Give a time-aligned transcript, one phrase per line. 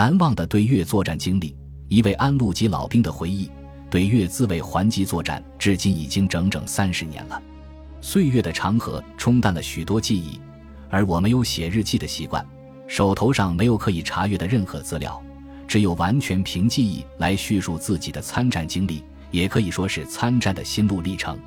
[0.00, 1.54] 难忘的对越作战经历，
[1.88, 3.50] 一位安陆籍老兵的回忆。
[3.90, 7.38] 对越自卫还击作战，至今已经整整三十年了。
[8.00, 10.40] 岁月的长河冲淡了许多记忆，
[10.88, 12.42] 而我没有写日记的习惯，
[12.88, 15.22] 手头上没有可以查阅的任何资料，
[15.68, 21.38] 只有完全凭记忆来叙述自己的参战经历，也可以说是参战的心路历程。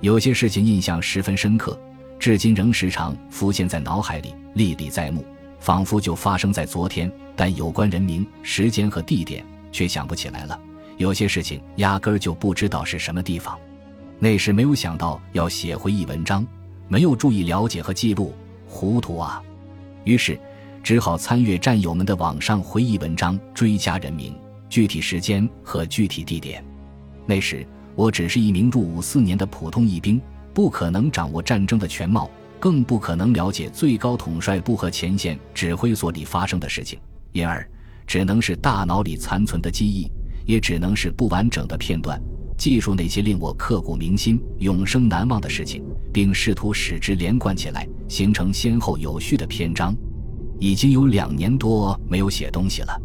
[0.00, 1.80] 有些事情印象十分深刻，
[2.18, 5.24] 至今仍时常浮现在脑海里，历历在目，
[5.64, 7.10] 仿佛就发生在昨天。
[7.34, 9.42] 但有关人名、时间和地点
[9.72, 10.60] 却想不起来了。
[10.98, 13.58] 有些事情压根儿就不知道是什么地方，
[14.18, 16.46] 那时没有想到要写回忆文章，
[16.86, 18.34] 没有注意了解和记录，
[18.68, 19.42] 糊涂啊！
[20.04, 20.38] 于是
[20.82, 24.36] 只好参阅战友们的网上回忆文章，追加人名、
[24.68, 26.62] 具体时间和具体地点。
[27.26, 30.20] 那时我只是一名入伍四年的普通一兵，
[30.52, 32.30] 不可能掌握战争的全貌，
[32.64, 36.98] 更不可能了解最高统帅部和前线指挥所里发生的事情，
[37.32, 37.62] 因而
[38.06, 40.10] 只能是大脑里残存的记忆。
[40.46, 42.18] 也只能是不完整的片段，
[42.56, 49.94] 记述那些令我刻骨铭心、永生难忘的事情，并试图使之连贯起来，形成先后有序的篇章。
[50.58, 52.98] 已经有两年多没有写东西了。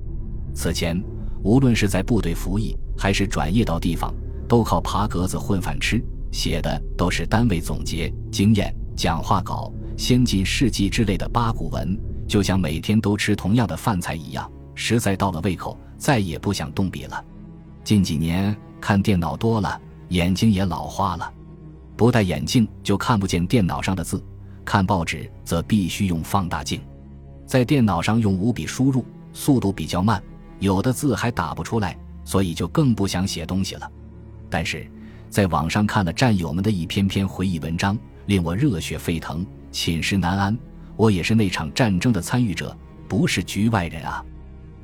[0.54, 1.02] 此前，
[1.44, 4.14] 无论是在部队服役，还是转业到地方，
[4.48, 6.02] 都靠爬格子混饭吃，
[6.32, 11.98] 写的都是单位总结、经验、讲话稿、先进事迹之类的八股文，
[12.28, 15.80] 就像每天都吃同样的饭菜一样，实在到了胃口。
[15.98, 17.24] 再也不想动笔了。
[17.82, 21.32] 近几年看电脑多了，眼睛也老花了，
[21.96, 24.22] 不戴眼镜就看不见电脑上的字。
[24.66, 26.82] 看报纸则必须用放大镜，
[27.46, 30.22] 在电脑上用五笔输入，速度比较慢，
[30.60, 33.90] 有的字还打不出来，所以就更不想写东西了。
[34.50, 34.86] 但是，
[35.30, 37.98] 在网上看了战友们的一篇篇回忆文章，
[38.30, 40.56] 令我热血沸腾，寝食难安。
[40.96, 42.78] 我也是那场战争的参与者，
[43.08, 44.24] 不是局外人啊。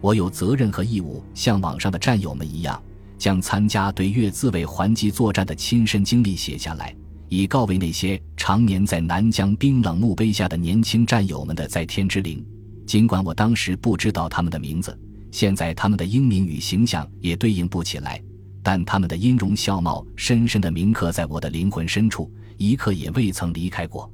[0.02, 2.82] 我有责任和义务，像网上的战友们一样，
[3.20, 6.96] 将参加对越自卫还击作战的亲身经历写下来，
[7.30, 12.44] 以告慰那些常年在南疆冰冷墓碑下的年轻战友们的在天之灵。
[12.88, 18.20] 尽管我当时不知道他们的名字，现在他们的英名与形象也对应不起来，
[18.66, 24.12] 但他们的音容笑貌深深地铭刻在我的灵魂深处，一刻也未曾离开过。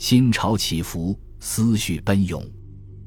[0.00, 2.44] 心潮起伏，思绪奔涌，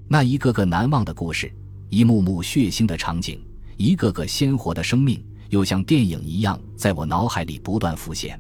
[0.08, 1.54] 那一个个难忘的故事。
[1.90, 3.38] 一幕幕血腥的场景，
[3.76, 8.40] 一个个鲜活的生命，又像电影一样在我脑海里不断浮现。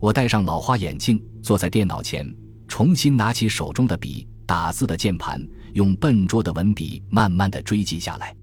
[0.00, 2.28] 我戴上老花眼镜，坐在电脑前，
[2.66, 5.40] 重新拿起手中的笔，打字的键盘，
[5.74, 8.34] 用笨拙的文笔慢慢的追记下来。